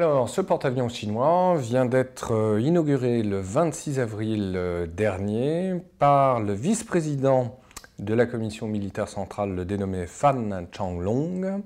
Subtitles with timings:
[0.00, 6.54] Alors, ce porte-avions chinois vient d'être euh, inauguré le 26 avril euh, dernier par le
[6.54, 7.60] vice-président
[7.98, 11.62] de la commission militaire centrale, le dénommé Fan Changlong,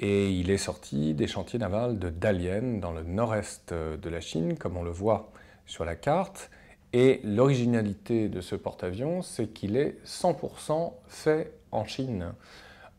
[0.00, 4.20] et il est sorti des chantiers navals de Dalian, dans le nord-est euh, de la
[4.20, 5.30] Chine, comme on le voit
[5.64, 6.50] sur la carte.
[6.92, 12.32] Et l'originalité de ce porte-avions, c'est qu'il est 100% fait en Chine.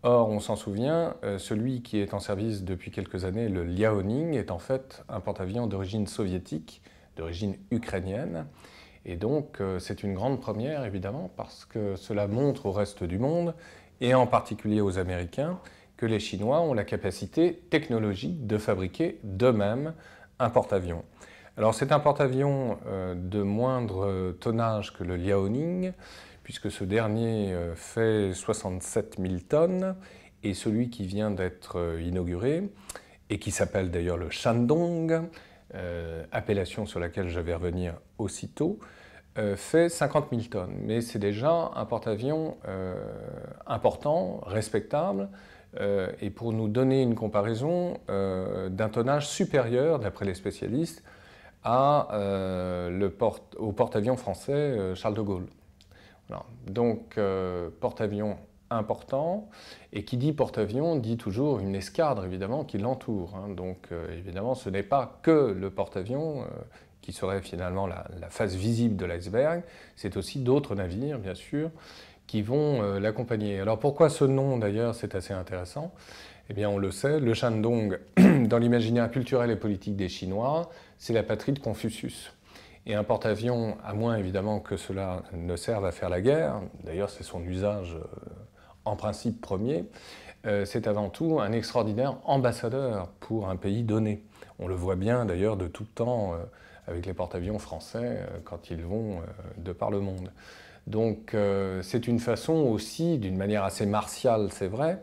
[0.03, 4.33] Or, on s'en souvient, euh, celui qui est en service depuis quelques années, le Liaoning,
[4.33, 6.81] est en fait un porte-avions d'origine soviétique,
[7.17, 8.47] d'origine ukrainienne.
[9.05, 13.19] Et donc, euh, c'est une grande première, évidemment, parce que cela montre au reste du
[13.19, 13.53] monde,
[13.99, 15.59] et en particulier aux Américains,
[15.97, 19.93] que les Chinois ont la capacité technologique de fabriquer d'eux-mêmes
[20.39, 21.03] un porte-avions.
[21.57, 25.93] Alors, c'est un porte-avions euh, de moindre tonnage que le Liaoning,
[26.51, 29.95] puisque ce dernier euh, fait 67 000 tonnes,
[30.43, 32.69] et celui qui vient d'être euh, inauguré,
[33.29, 35.29] et qui s'appelle d'ailleurs le Shandong,
[35.75, 38.79] euh, appellation sur laquelle je vais revenir aussitôt,
[39.55, 40.75] fait 50 000 tonnes.
[40.81, 42.57] Mais c'est déjà un porte-avions
[43.65, 45.29] important, respectable,
[46.19, 51.01] et pour nous donner une comparaison d'un tonnage supérieur, d'après les spécialistes,
[51.63, 51.71] au
[53.71, 55.45] porte-avions français Charles de Gaulle.
[56.67, 58.37] Donc, euh, porte-avions
[58.69, 59.49] important,
[59.91, 63.35] et qui dit porte-avions dit toujours une escadre, évidemment, qui l'entoure.
[63.35, 63.49] Hein.
[63.49, 66.45] Donc, euh, évidemment, ce n'est pas que le porte-avions, euh,
[67.01, 69.63] qui serait finalement la, face visible de l'iceberg,
[69.95, 71.71] c'est aussi d'autres navires, bien sûr,
[72.27, 73.59] qui vont l'accompagner.
[73.59, 75.91] Alors, pourquoi ce nom, d'ailleurs, c'est assez intéressant?
[76.49, 77.99] Eh bien, on le sait, le Shandong,
[78.47, 82.33] dans l'imaginaire culturel et politique des Chinois, c'est la patrie de Confucius.
[82.87, 87.11] Et un porte-avions, à moins évidemment que cela ne serve à faire la guerre, d'ailleurs
[87.11, 88.03] c'est son usage euh,
[88.85, 89.85] en principe premier,
[90.47, 94.23] euh, c'est avant tout un extraordinaire ambassadeur pour un pays donné.
[94.57, 96.37] On le voit bien d'ailleurs de tout temps euh,
[96.87, 99.19] avec les porte-avions français quand ils vont
[99.57, 100.31] de par le monde.
[100.87, 101.35] Donc
[101.83, 104.99] c'est une façon aussi, d'une manière assez martiale c'est vrai,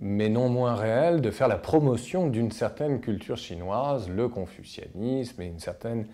[0.00, 5.46] mais non moins réelle, de faire la promotion d'une certaine culture chinoise, le confucianisme et
[5.46, 6.06] une certaine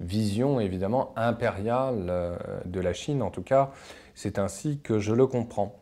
[0.00, 3.70] vision évidemment impériale euh, de la Chine, en tout cas
[4.14, 5.76] c'est ainsi que je le comprends.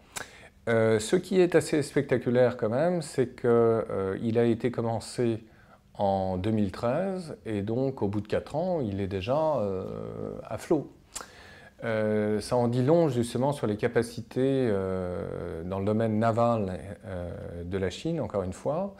[0.68, 5.44] Euh, ce qui est assez spectaculaire quand même, c'est qu'il euh, a été commencé
[5.94, 9.62] en 2013 et donc au bout de 4 ans, il est déjà
[10.42, 10.90] à flot.
[11.82, 14.68] ça en dit long justement sur les capacités
[15.64, 16.80] dans le domaine naval
[17.64, 18.96] de la Chine, encore une fois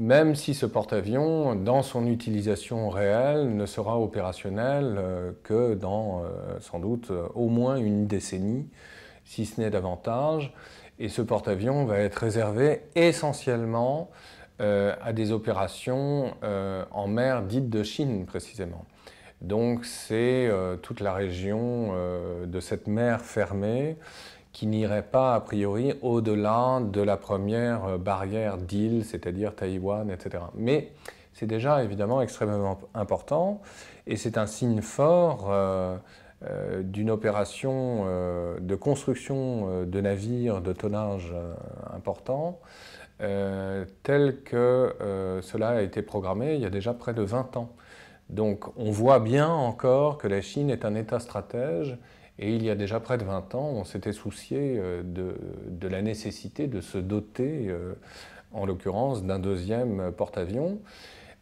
[0.00, 6.58] même si ce porte-avions, dans son utilisation réelle, ne sera opérationnel euh, que dans euh,
[6.60, 8.66] sans doute au moins une décennie,
[9.26, 10.54] si ce n'est davantage.
[10.98, 14.10] Et ce porte-avions va être réservé essentiellement
[14.62, 16.34] euh, à des opérations
[16.90, 18.86] en mer dite de Chine précisément.
[19.42, 20.50] Donc c'est
[20.82, 21.94] toute la région
[22.46, 23.96] de cette mer fermée
[24.52, 30.44] qui n'irait pas a priori au-delà de la première euh, barrière d'île, c'est-à-dire Taïwan, etc.
[30.54, 30.92] Mais
[31.32, 33.62] c'est déjà évidemment extrêmement important
[34.06, 35.96] et c'est un signe fort euh,
[36.44, 38.06] euh, d'une opération
[38.60, 41.32] de construction de navires de tonnage
[41.94, 42.58] important
[43.18, 44.94] tel que
[45.42, 47.72] cela a été programmé il y a déjà près de 20 ans.
[48.30, 51.98] Donc on voit bien encore que la Chine est un État stratège
[52.40, 56.00] et il y a déjà près de 20 ans, on s'était soucié euh, de, la
[56.00, 57.92] nécessité de se doter, euh,
[58.52, 60.78] en l'occurrence, d'un deuxième porte-avions.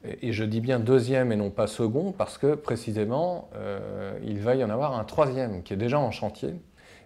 [0.04, 4.56] Et je dis bien deuxième et non pas second parce que précisément, euh, il va
[4.56, 6.54] y en avoir un troisième qui est déjà en chantier,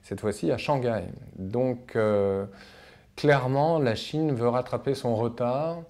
[0.02, 1.04] cette fois-ci à Shanghai.
[1.36, 1.96] Donc,
[3.16, 5.82] clairement, la Chine veut rattraper son retard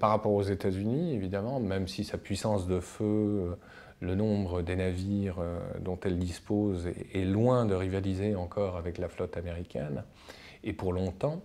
[0.00, 3.56] par rapport aux États-Unis, évidemment, même si sa puissance de feu
[4.00, 9.08] le nombre des navires euh, dont elle dispose est loin de rivaliser encore avec la
[9.08, 10.04] flotte américaine,
[10.64, 11.40] et pour longtemps,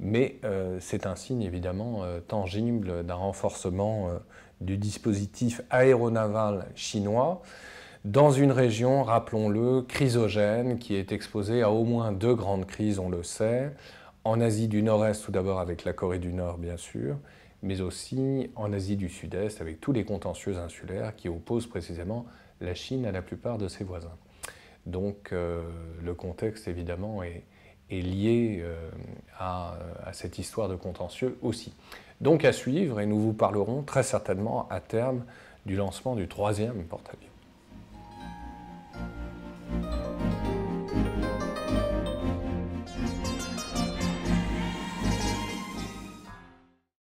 [0.00, 4.10] mais euh, c'est un signe évidemment euh, tangible d'un renforcement
[4.60, 7.42] du dispositif aéronaval chinois
[8.04, 13.08] dans une région, rappelons-le, chrysogène, qui est exposée à au moins deux grandes crises, on
[13.08, 13.72] le sait,
[14.24, 17.16] en Asie du Nord-Est tout d'abord avec la Corée du Nord bien sûr,
[17.64, 22.26] mais aussi en Asie du Sud-Est avec tous les contentieux insulaires qui opposent précisément
[22.60, 24.16] la Chine à la plupart de ses voisins.
[24.84, 25.62] Donc euh,
[26.02, 27.42] le contexte évidemment est,
[27.90, 28.90] lié euh,
[29.38, 29.76] à,
[30.12, 31.72] cette histoire de contentieux aussi.
[32.20, 35.24] Donc à suivre et nous vous parlerons très certainement à terme
[35.64, 37.33] du lancement du troisième porte-avions.